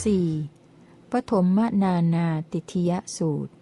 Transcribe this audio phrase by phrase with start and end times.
[0.00, 1.12] 4.
[1.12, 1.46] ปฐม
[1.82, 3.52] นานาติทยสูตร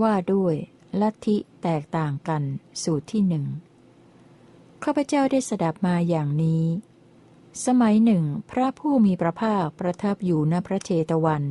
[0.00, 0.54] ว่าด้วย
[1.00, 2.42] ลัทธิแตกต่างกัน
[2.82, 3.46] สูตรที่หนึ่ง
[4.82, 6.64] ข้าพเจ้าได้สดับมาอย่างนี้
[7.66, 11.44] สมัยหนึ่ง พระผู้มีพระภาคประทับอยู่ณพระเชตวัน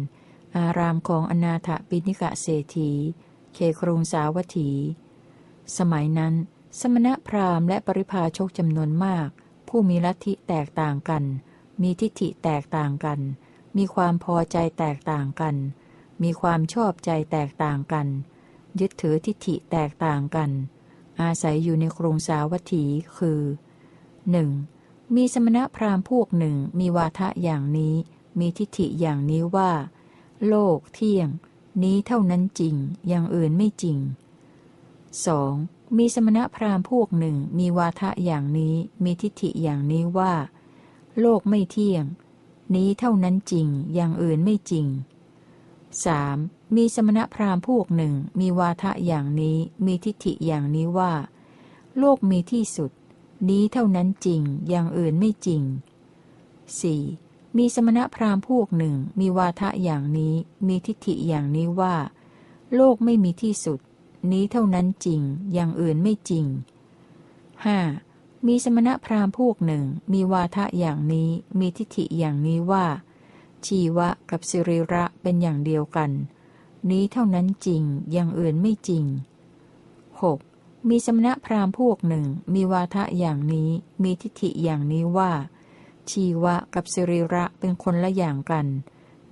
[0.58, 2.92] อารามของอนาถปิณิกะเศรษฐี
[3.54, 4.72] เคครุงสาวัตถี
[5.78, 6.34] สมัยนั้น
[6.80, 9.28] สมณพราหมณ์และปริพาชกจำนวนมาก
[9.68, 11.24] ผู้มีลัทธิแตกต่างกัน
[11.82, 13.20] มีทิฏฐิแตกต่างกัน
[13.78, 15.56] มีความพอใจแตกต่างกัน
[16.24, 18.08] มีความชอบใจแตกต่างกัน
[18.80, 20.52] ยึดถือทิฏฐิแตกต่างกัน
[21.22, 22.86] อาศัยอยู่ในกรุงสาวัตถี
[23.18, 23.42] คือ
[24.48, 25.16] 1.
[25.16, 27.96] มีสมณพราหมณ์พวกหนึ่งมีวาทะอย่างนี้
[28.40, 29.72] มีทิฏฐิอย่างนี้ว่า
[30.48, 31.30] โลกเที่ยง
[31.84, 32.76] นี้เท่านั้นจริง
[33.08, 33.98] อย่างอื่นไม่จริง
[35.18, 35.98] 2.
[35.98, 40.34] มีสมณพราหมณ์พวกหนึ่งมีวาทะอย่างนี้ มีทิฏฐิอย่างนี้ว่า
[41.20, 42.04] โลกไม่เที่ยง
[42.76, 44.88] นี้เท่านั้นจริง อย่างอื่นไม่จริง
[46.02, 46.76] 3.
[46.76, 51.14] มีสมณพราหมณ์พวกหนึ่ง มีวาทะอย่างนี้ มีทิฏฐิอย่างนี้ว่า
[52.00, 52.92] โลกมีที่สุด
[53.50, 55.62] นี้เท่านั้นจริง อย่างอื่นไม่จริง
[56.80, 57.58] 4.
[57.58, 60.34] มีสมณพราหมณ์พวกหนึ่ง มีวาทะอย่างนี้
[60.68, 61.96] มีทิฏฐิอย่างนี้ว่า
[62.76, 63.80] โลกไม่มีที่สุด
[64.32, 65.22] นี้เท่านั้นจริง
[65.54, 66.46] อย่างอื่นไม่จริง
[67.66, 68.07] 5.
[68.46, 72.86] มีสมณพราหมณ์พวกหนึ่ง มีวาทะอย่างนี้ มีทิฏฐิอย่างนี้ว่า
[73.66, 76.12] ชีวะกับสิริระเป็นอย่างเดียวกัน
[76.90, 79.06] นี้เท่านั้นจริง อย่างอื่นไม่จริง
[80.18, 80.90] 6.
[80.90, 83.70] มีสมณพราหมณ์พวกหนึ่ง มีวาทะอย่างนี้
[84.04, 85.32] มีทิฏฐิอย่างนี้ว่า
[86.10, 88.68] ชีวะกับสิริระเป็นคนละอย่างกัน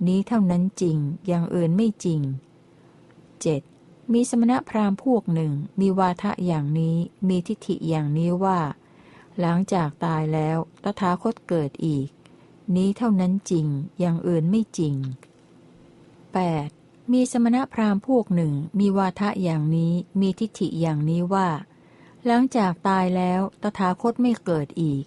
[0.06, 2.20] นี้เท่านั้นจริง อย่างอื่นไม่จริง
[3.36, 4.12] 7.
[4.12, 6.96] มีสมณพราหมณ์พวกหนึ่ง มีวาทะอย่างนี้
[7.28, 8.58] มีทิฏฐิอย่างนี้ว่า
[9.40, 12.08] หลังจากตายแล้วตถาคตเกิดอีก
[12.76, 13.66] นี้เท่านั้นจริง
[14.00, 14.94] อย่างอื่นไม่จริง
[16.24, 17.12] 8.
[17.12, 21.48] มีสมณพราหมณ์พวกหนึ่ง มีวาทะอย่างนี้ มีทิฏฐิอย่างนี้ว่า
[22.26, 25.04] หลังจากตายแล้วตถาคตไม่เกิดอีก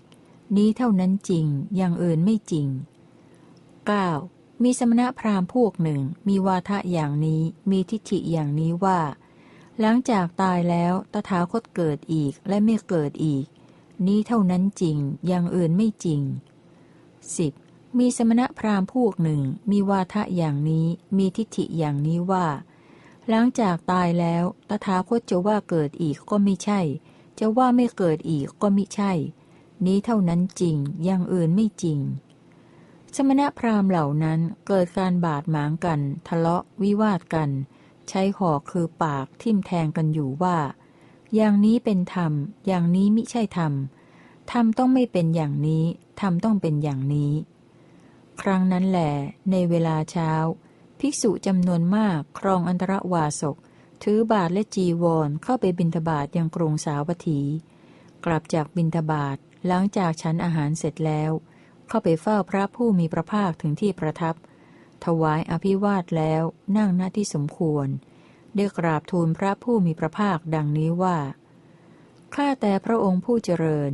[0.55, 1.45] นี้เท่านั้นจริง
[1.75, 2.67] อย่างอื่นไม่จริง
[3.85, 4.63] 9.
[4.63, 7.41] มีสมณพราหมณ์พวกหนึ่ง มีวาทะอย่างนี้
[7.71, 8.99] มีทิฏฐิอย่างนี้ว่า
[9.79, 13.45] หลังจากตายแล้วตถาคตเกิดอีกและไม่เกิดอีก
[14.07, 16.21] นี้เท่านั้นจริง อย่างอื่นไม่จริง
[17.49, 17.97] 10.
[17.97, 20.85] มีสมณพราหมณ์พวกหนึ่ง มีวาทะอย่างนี้
[21.17, 22.47] มีทิฏฐิอย่างนี้ว่า
[23.29, 26.81] หลังจากตายแล้ว ตถาคตจะว่าเกิดอีกก็ไม่ใช่
[27.39, 29.11] จะว่าไม่เกิดอีกก็ไม่ใช่
[29.85, 31.99] นี้เท่านั้นจริง อย่างอื่นไม่จริง
[33.15, 37.49] สมณพราหมณ์เหล่านั้นเกิดการบาดหมางกัน ทะเลาะวิวาทกัน
[38.09, 40.57] ใช้หอกคือปากทิ่มแทงกันอยู่ว่า
[41.35, 42.33] อย่างนี้เป็นธรรม
[42.67, 43.73] อย่างนี้มิใช่ธรรม
[44.51, 45.85] ธรรมต้องไม่เป็นอย่างนี้
[46.21, 47.33] ธรรมต้องเป็นอย่างนี้
[48.41, 48.99] ครั้งนั้นแหล
[49.51, 50.31] ในเวลาเช้า
[50.99, 53.57] ภิกษุจำนวนมากครองอันตรวาสก
[54.03, 57.41] ถือบาทและจีวรเข้าไปบินทบาทยังกรุงสาวัตถี
[58.25, 59.37] กลับจากบินทบาท
[59.67, 61.31] หลังจากฉันอาหารเสร็จแล้ว
[61.87, 64.35] เข้าไปเฝ้าพระผู้มีพระภาคถึงที่ประทับ
[65.05, 66.43] ถวายอภิวาทแล้ว
[66.77, 67.87] นั่งหน้าที่สมควร
[68.55, 71.17] ได้กราบทูลพระผู้มีพระภาคดังนี้ว่า
[72.35, 73.91] ข้าแต่พระองค์ผู้เจริญ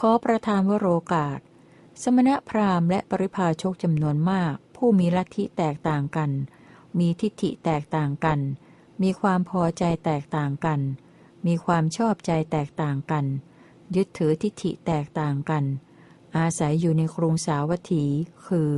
[0.00, 1.38] ขอประทานวโรกาส
[2.02, 6.30] สมณพราหมณ์และปริพาชกจำนวนมาก ผู้มีลัทธิแตกต่างกัน
[6.98, 8.40] มีทิฏฐิแตกต่างกัน
[9.02, 10.80] มีความพอใจแตกต่างกัน
[11.46, 13.24] มีความชอบใจแตกต่างกัน
[13.96, 15.64] ยึดถือทิฏฐิแตกต่างกัน
[16.36, 18.04] อาศัยอยู่ในกรุงสาวัตถี
[18.46, 18.72] คือ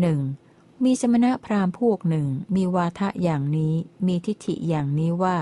[0.00, 0.49] 1.
[0.84, 3.74] มีสมณพราหมณ์พวกหนึ่ง มีวาทะอย่างนี้
[4.06, 5.38] มีทิฏฐิอย่างนี้ว่า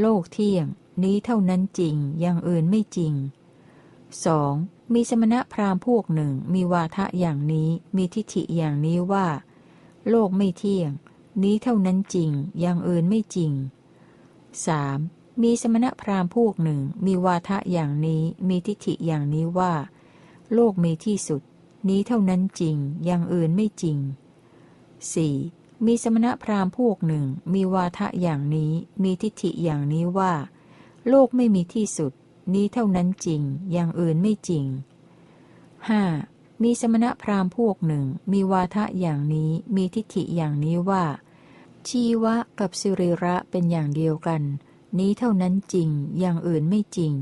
[0.00, 0.66] โลกเที่ยง
[1.02, 3.14] นี้เท่านั้นจริง อย่างอื่นไม่จริง
[4.24, 4.94] 2.
[4.94, 9.26] มีสมณพราหมณ์พวกหนึ่ง มีวาทะอย่างนี้ มีทิฏฐิอย่างนี้ว่า
[10.08, 10.90] โลกไม่เที่ยง
[11.42, 13.52] นี้เท่านั้นจริง อย่างอื่นไม่จริง
[14.66, 15.42] 3.
[15.42, 19.72] มีสมณพราหมณ์พวกหนึ่ง มีวาทะอย่างนี้ มีทิฏฐิอย่างนี้ว่า
[20.54, 21.42] โลกมีที่สุด
[21.88, 23.98] นี้เท่านั้นจริง อย่างอื่นไม่จริง
[25.12, 25.86] 4.
[25.86, 28.72] มีสมณพราหมณ์พวกหนึ่ง มีวาทะอย่างนี้
[29.02, 30.32] มีทิฏฐิอย่างนี้ว่า
[31.08, 32.12] โลกไม่มีที่สุด
[32.54, 33.42] นี้เท่านั้นจริง
[33.72, 34.64] อย่างอื่นไม่จริง
[35.84, 36.62] 5.
[36.62, 41.04] มีสมณพราหมณ์พวกหนึ่ง มีวาทะอย่างนี้ มีทิฏฐิอย่างนี้ว่า
[41.88, 44.42] ชีวะกับสิริระเป็นอย่างเดียวกัน
[44.98, 47.12] นี้เท่านั้นจริง อย่างอื่นไม่จริง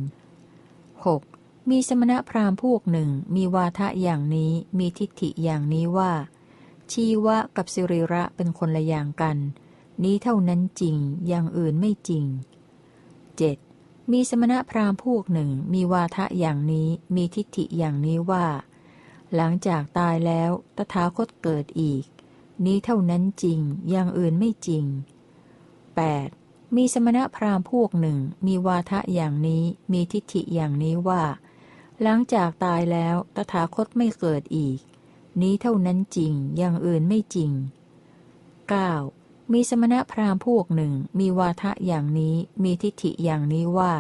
[0.81, 1.71] 6.
[1.71, 6.13] มีสมณพราหมณ์พวกหนึ่ง มีวาทะอย่างนี้ มีทิฏฐิอย่างนี้ว่า
[6.93, 9.39] ชีวะกับสิริระเป็นคนละอย่างกัน
[10.03, 10.97] นี้เท่านั้นจริง
[11.29, 12.25] อย่างอื่นไม่จริง
[13.39, 14.13] 7.
[14.13, 18.47] มีสมณพราหมณ์พวกหนึ่งมีวาทะอย่างนี้มีทิฏฐิอย่างนี้ว่า
[19.35, 22.05] หลังจากตายแล้วตถาคตเกิดอีก
[22.65, 23.61] นี้เท่านั้นจริง
[23.91, 24.85] อย่างอื่นไม่จริง
[26.01, 26.77] 8.
[26.77, 29.63] มีสมณพราหมณ์พวกหนึ่งมีวาทะอย่างนี้
[29.93, 31.23] มีทิฏฐิอย่างนี้ว่า
[32.03, 34.79] หลังจากตายแล้วตถาคตไม่เกิดอีก
[35.41, 37.51] นี้เท่านั้นจริงอย่างอื่นไม่จริง
[38.73, 39.53] 9.
[39.53, 43.95] มีสมณพราหมณ์พวกหนึ่งมีวาทะอย่างนี้มีทิฏฐิอย่างนี้ว่า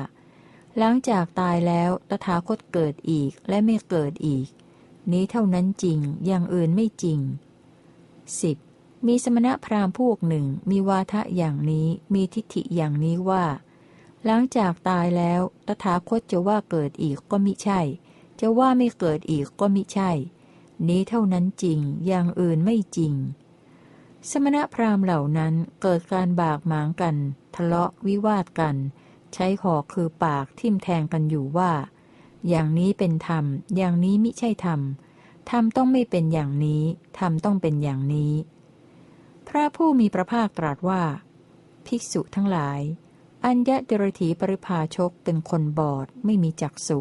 [0.78, 4.46] หลังจากตายแล้วตถาคตเกิดอีกและไม่เกิดอีก
[5.12, 7.18] นี้เท่านั้นจริงอย่างอื่นไม่จริง
[8.32, 9.06] 10.
[9.06, 13.44] มีสมณพราหมณ์พวกหนึ่งมีวาทะอย่างนี้มีทิฏฐิอย่างนี้ว่า
[14.24, 17.80] หลังจากตายแล้วตถาคตจะว่าเกิดอีกก็มิใช่
[18.40, 20.10] จะว่าไม่เกิดอีกก็มิใช่
[20.88, 23.14] นี้เท่านั้นจริง อย่างอื่นไม่จริง
[24.30, 27.16] สมณพราหมณ์เหล่านั้นเกิดการบากหมางกัน
[27.54, 28.76] ทะเลาะวิวาทกัน
[29.34, 31.72] ใช้หอกคือปากทิ่มแทงกันอยู่ว่า
[32.48, 33.44] อย่างนี้เป็นธรรม
[33.76, 34.80] อย่างนี้มิใช่ธรรม
[35.50, 36.82] ธรรมต้องไม่เป็นอย่างนี้
[37.18, 38.32] ธรรมต้องเป็นอย่างนี้
[39.48, 41.02] พระผู้มีพระภาคตรัสว่า
[41.86, 42.80] ภิกษุทั้งหลาย
[43.44, 46.98] อัญญะเดรถีปริภาชกเป็นคนบอดไม่มีจักษุ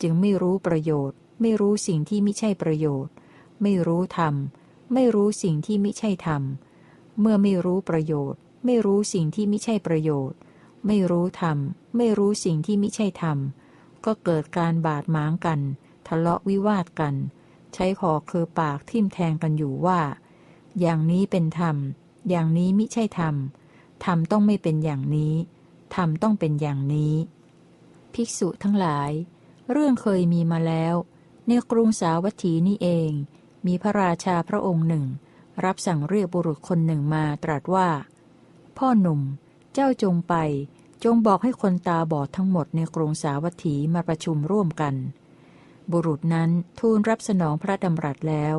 [0.00, 3.12] จึงไม่รู้ประโยชน์ ไม่รู้สิ่งที่ไม่ใช่ประโยชน์
[3.62, 4.34] ไม่รู้ธรรม
[4.92, 6.42] ไม่รู้สิ่งที่ไม่ใช่ธรรม
[7.20, 10.38] เมื่อไม่รู้ประโยชน์ ไม่รู้สิ่งที่ไม่ใช่ประโยชน์
[10.86, 11.58] ไม่รู้ธรรม
[11.96, 13.38] ไม่รู้สิ่งที่ไม่ใช่ธรรม
[14.04, 15.60] ก็เกิดการบาดหมางกัน
[16.06, 17.14] ทะเลาะวิวาทกัน
[17.74, 20.00] ใช้หอกคือปากทิ่มแทงกันอยู่ว่า
[20.80, 21.76] อย่างนี้เป็นธรรม
[22.28, 23.34] อย่างนี้ไมิใช่ธรรม
[24.04, 25.34] ธรรมต้องไม่เป็นอย่างนี้
[25.94, 27.14] ธรรมต้องเป็นอย่างนี้
[28.14, 29.10] ภิกษุทั้งหลาย
[29.70, 30.94] เรื่องเคยมีมาแล้ว
[31.48, 33.10] ในกรุงสาวัตถีนี่เอง
[33.66, 35.04] มีพระราชาพระองค์หนึ่ง
[35.64, 37.88] รับสั่งเรียกบุรุษคนหนึ่งมาตรัสว่า
[38.78, 39.20] พ่อหนุ่ม
[39.74, 40.34] เจ้าจงไป
[41.04, 44.94] จงบอกให้คนตาบอดทั้งหมดในกรุงสาวัตถีมาประชุมร่วมกัน
[45.92, 48.54] บุรุษนั้นทูลรับสนองพระดำรัสแล้ว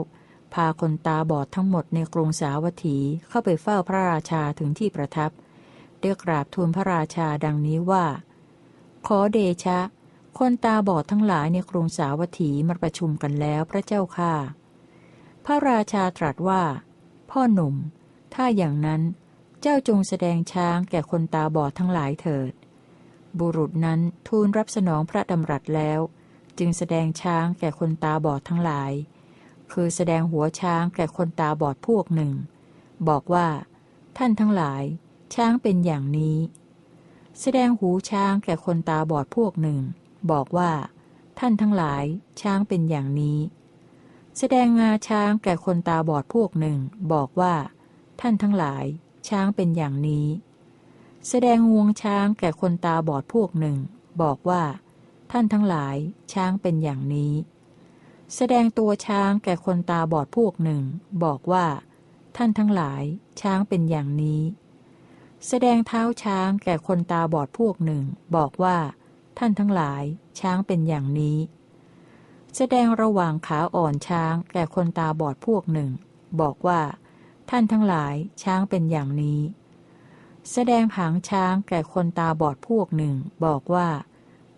[0.54, 2.98] พาคนตาบอดทั้งหมดในกรุงสาวัตถี
[3.28, 5.32] เข้าไปเฝ้าพระราชาถึงที่ประทับ
[6.00, 8.06] เรียกราบทูลพระราชาดังนี้ว่า
[9.08, 9.80] ขอเดชะ
[10.38, 14.34] คนตาบอดทั้งหลายในกรุงสาวัตถีมาประชุมกันแล้วพระเจ้าค่ะ
[15.46, 16.62] พระราชาตรัสว่า
[17.30, 17.76] พ่อหนุ่ม
[18.34, 19.02] ถ้าอย่างนั้น
[19.62, 22.52] เจ้าจงแสดงช้างแก่คนตาบอดทั้งหลายเถิด
[23.40, 26.00] บุรุษนั้นทูลรับสนองพระดำรัสแล้ว
[26.58, 28.92] จึงแสดงช้างแก่คนตาบอดทั้งหลาย
[29.72, 32.34] คือแสดงหัวช้างแก่คนตาบอดพวกหนึ่ง
[33.08, 33.48] บอกว่า
[34.18, 34.84] ท่านทั้งหลาย
[35.36, 36.38] ช้างเป็นอย่างนี้
[37.42, 39.80] แสดงหูช้างแก่คนตาบอดพวกหนึ่ง
[40.32, 40.72] บอกว่า
[41.40, 42.04] ท่านทั้งหลาย
[42.42, 43.40] ช้างเป็นอย่างนี้
[44.38, 46.78] แสดงงาช้างแก่คนตาบอดพวกหนึ่ง
[47.14, 47.54] บอกว่า
[48.22, 48.86] ท่านทั้งหลาย
[49.30, 50.28] ช้างเป็นอย่างนี้
[51.28, 53.78] แสดงงวงช้างแก่คนตาบอดพวกหนึ่ง
[54.22, 54.64] บอกว่า
[55.32, 55.96] ท่านทั้งหลาย
[56.34, 57.34] ช้างเป็นอย่างนี้
[58.36, 60.84] แสดงตัวช้างแก่คนตาบอดพวกหนึ่ง
[61.24, 61.66] บอกว่า
[62.38, 63.04] ท่านทั้งหลาย
[63.42, 64.42] ช้างเป็นอย่างนี้
[65.48, 68.04] แสดงเท้าช้างแก่คนตาบอดพวกหนึ่ง
[68.36, 68.78] บอกว่า
[69.42, 70.04] ท่านทั้งหลาย
[70.40, 71.38] ช้างเป็นอย่างนี้
[72.56, 75.92] แสดงระหว่างขาอ่อนช้างแก่คนตาบอดพวกหนึ่ง
[76.42, 76.82] บอกว่า
[77.50, 79.42] ท่านทั้งหลาย ช้างเป็นอย่างนี้
[80.52, 83.16] แสดงหางช้างแก่คนตาบอดพวกหนึ่ง
[83.46, 83.90] บอกว่า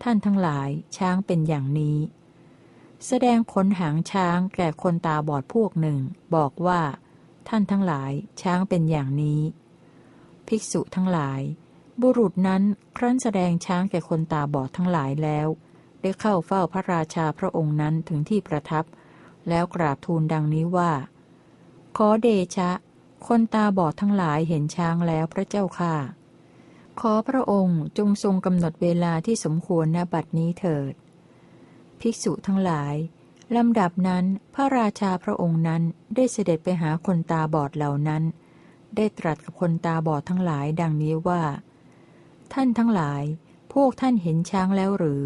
[0.02, 1.98] ท่านทั้งหลาย ช้างเป็นอย่างนี้
[3.06, 5.98] แสดงขนหางช้างแก่คนตาบอดพวกหนึ่ง
[6.34, 6.80] บอกว่า
[7.48, 9.40] ท่านทั้งหลาย ช้างเป็นอย่างนี้
[10.46, 11.40] ภิกษุทั้งหลาย
[12.00, 12.62] บุรุษนั้น
[12.96, 15.48] ครั้นแสดงช้างแก่คนตาบอดทั้งหลายแล้ว
[16.02, 18.84] ได้เข้าเฝ้าพระราชาพระองค์นั้นถึงที่ประทับ
[19.48, 20.92] แล้วกราบทูลดังนี้ว่า
[21.96, 22.70] ขอเดชะ
[23.26, 25.96] คนตาบอดทั้งหลายเห็นช้างแล้วพระเจ้าค่ะ
[27.00, 30.94] ขอพระองค์จงทรงกำหนดเวลาที่สมควรณบัดนี้เถิด
[32.00, 32.94] ภิกษุทั้งหลาย
[33.56, 35.82] ลำดับนั้นพระราชาพระองค์นั้น
[36.14, 38.22] ได้เสด็จไปหาคนตาบอดเหล่านั้น
[38.96, 41.42] ได้ตรัสกับคนตาบอดทั้งหลายดังนี้ว่า
[42.54, 43.22] ท่านทั้งหลาย
[43.72, 45.24] พวกท่านเห็นช้างแล้วหรือ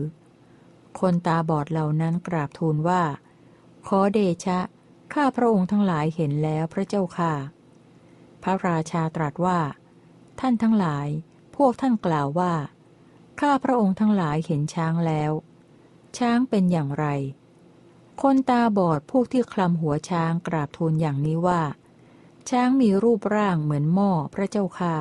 [1.00, 3.02] คนตาบอดเหล่านั้นกราบทูลว่า
[3.87, 4.59] ขอเดชะ
[5.14, 7.35] ข้าพระองค์ทั้งหลายเห็นแล้วพระเจ้าค่ะ
[8.42, 9.59] พระราชาตรัสว่า
[10.40, 11.09] ท่านทั้งหลาย
[11.56, 12.54] พวกท่านกล่าวว่า
[13.40, 15.33] ข้าพระองค์ทั้งหลายเห็นช้างแล้ว
[16.18, 17.06] ช้างเป็นอย่างไร
[18.23, 21.62] คนตาบอดพวกที่คลำหัวช้างกราบทูลอย่างนี้ว่า
[22.50, 24.97] ช้างมีรูปร่างเหมือนหม้อพระเจ้าค่ะ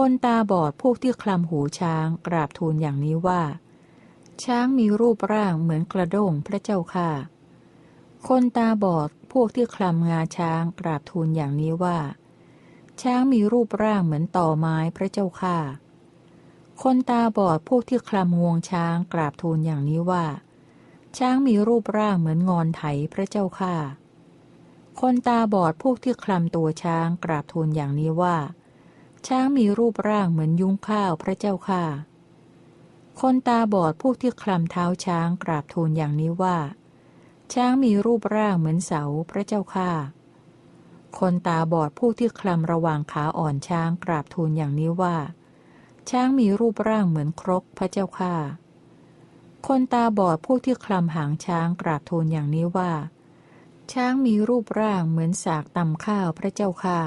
[0.00, 3.42] คนตาบอดพวกที่คลำหูช้างกราบทูลอย่างนี้ว่า
[4.44, 7.10] ช้างมีรูปร่างเหมือนกระด้งพระเจ้าค่ะ
[8.28, 11.98] คนตาบอดพวกที่คลำงาช้างกราบทูลอย่างนี้ว่า
[13.02, 15.58] ช้างมีรูปร่างเหมือนต่อไม้พระเจ้าค่ะ
[16.82, 20.24] คนตาบอดพวกที่คลำงวงช้างกราบทูลอย่างนี้ว่า
[21.18, 22.82] ช้างมีรูปร่างเหมือนงอนไถ
[23.12, 23.74] พระเจ้าค่า
[25.00, 28.36] คนตาบอดพวกที่คลำตัวช้างกราบทูลอย่างนี้ว่า
[29.28, 31.82] ช้างมีรูปร่างเหมือนยุ้งข้าวพระเจ้าค่า
[33.20, 36.58] คนตาบอดพวกที่คลำเท้าช้างกราบทูลอย่างนี้ว่า
[37.52, 39.90] ช้างมีรูปร่างเหมือนเสาพระเจ้าค่า
[41.18, 45.16] คนตาบอดผู้ที่คลำระหว่างขาอ่อนช้างกราบทูลอย่างนี้ว่า
[46.10, 48.34] ช้างมีรูปร่างเหมือนครกพระเจ้าค่า
[49.66, 52.92] คนตาบอดผู้ที่คลำหางช้างกราบทูลอย่างนี้ว่า
[53.92, 57.00] ช้างมีรูปร่างเหมือนสากตำข้าวพระเจ้าค่า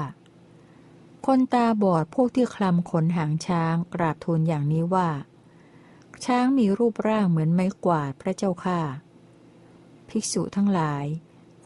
[1.26, 5.08] คนตาบอดพวกที่คลำขนหางช้างกราบทูลอย่างนี้ว่า
[6.24, 8.80] ช้างมีรูปร่างเหมือนไม้กวาดพระเจ้าค่า
[10.08, 11.04] ภิกษุทั้งหลาย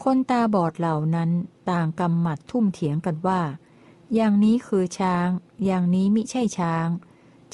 [0.03, 1.31] คนตาบอดเหล่านั้น
[1.71, 3.41] ต่างกำหมัดทุ่มเถียงกันว่า
[4.15, 5.29] อย่างนี้คือช้าง
[5.65, 6.89] อย่างนี้มิใช่ช้าง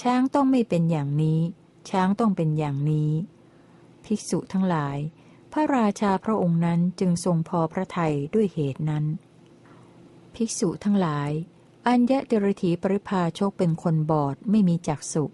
[0.03, 1.41] ช้างต้องไม่เป็นอย่างนี้
[1.91, 3.11] ช้างต้องเป็นอย่างนี้
[4.05, 4.99] ภิกษุทั้งหลาย
[5.53, 9.05] พระราชาพระองค์นั้นจึงทรงพอพระทัยด้วยเหตุนั้น
[10.35, 11.31] ภิกษุทั้งหลาย
[11.89, 15.25] อัญญะเดรถีปริพาชกเป็นคนบอดไม่มีจักษุ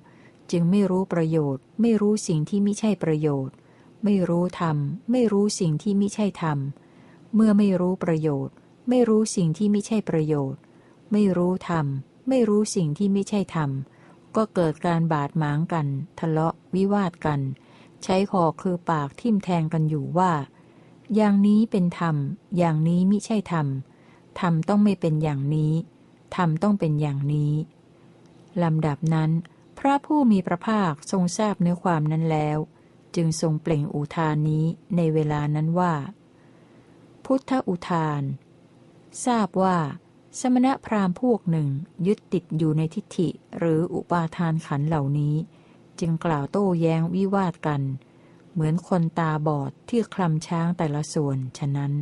[0.50, 3.54] จึงไม่รู้ประโยชน์ ไม่รู้สิ่งที่ไม่ใช่ประโยชน์
[4.04, 4.76] ไม่รู้ธรรม
[5.10, 6.58] ไม่รู้สิ่งที่ไม่ใช่ธรรม
[7.34, 8.54] เมื่อไม่รู้ประโยชน์
[8.88, 10.60] ไม่รู้สิ่งที่ไม่ใช่ประโยชน์
[11.12, 11.86] ไม่รู้ธรรม
[12.28, 13.70] ไม่รู้สิ่งที่ไม่ใช่ธรรม
[14.36, 15.86] ก็เกิดการบาดหมางกัน
[16.20, 17.40] ทะเลาะวิวาทกัน
[18.04, 20.32] ใช้คอคือปากทิ่มแทงกันอยู่ว่า
[21.14, 22.16] อย่างนี้เป็นธรรม
[22.56, 23.66] อย่างนี้มิใช่ธรรม
[24.40, 25.74] ธรรมต้องไม่เป็นอย่างนี้
[26.34, 27.54] ธรรมต้องเป็นอย่างนี้
[28.62, 29.30] ลำดับนั้น
[29.78, 32.58] พระผู้มีพระภาคทรงทราบเนื้อความนั้นแล้ว
[33.16, 34.64] จึงทรงเปล่งอุทานนี้
[34.96, 35.94] ในเวลานั้นว่า
[37.24, 38.22] พุทธอุทาน
[39.26, 39.78] ทราบว่า
[40.40, 41.68] สมณพราหมณ์พวกหนึ่ง
[42.06, 45.34] ยึดติดอยู่ในทิฏฐิหรืออุปาทานขันเหล่านี้
[46.00, 47.82] จึงกล่าวโต้แย้งวิวาทกัน
[48.52, 51.92] เหมือนคนตาบอดที่คลำช้างแต่ละส่วนฉะนั้น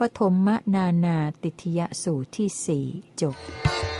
[0.00, 2.84] ปฐมมนานาติทยสูตรที่สี่
[3.20, 3.99] จบ